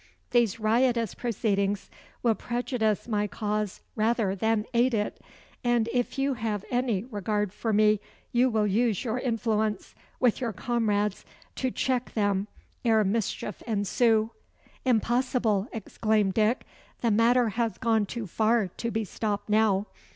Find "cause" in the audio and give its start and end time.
3.27-3.81